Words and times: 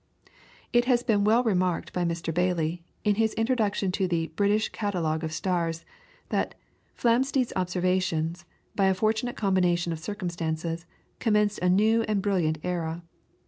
It 0.73 0.85
has 0.85 1.03
been 1.03 1.23
well 1.23 1.43
remarked 1.43 1.93
by 1.93 2.05
Mr. 2.05 2.33
Baily, 2.33 2.81
in 3.03 3.13
his 3.21 3.35
introduction 3.35 3.91
to 3.91 4.07
the 4.07 4.29
"British 4.35 4.69
Catalogue 4.69 5.23
of 5.23 5.31
Stars," 5.31 5.85
that 6.29 6.55
"Flamsteed's 6.95 7.53
observations, 7.55 8.43
by 8.75 8.85
a 8.85 8.95
fortunate 8.95 9.35
combination 9.35 9.93
of 9.93 9.99
circumstances, 9.99 10.87
commenced 11.19 11.59
a 11.59 11.69
new 11.69 12.01
and 12.07 12.17
a 12.17 12.21
brilliant 12.21 12.57
era. 12.63 13.03